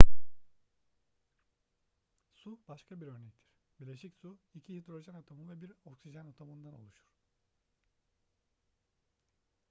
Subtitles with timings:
[2.33, 7.09] su başka bir örnektir bileşik su iki hidrojen atomu ve bir oksijen atomundan oluşur